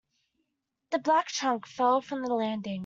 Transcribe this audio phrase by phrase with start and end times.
[0.89, 2.79] The black trunk fell from the landing.